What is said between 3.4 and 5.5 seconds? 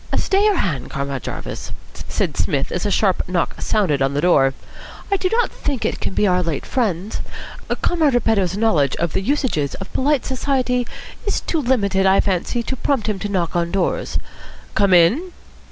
sounded on the door. "I do